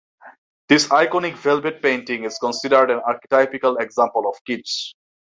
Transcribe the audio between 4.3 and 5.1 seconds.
kitsch.